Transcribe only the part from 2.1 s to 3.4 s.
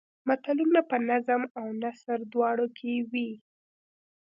دواړو کې وي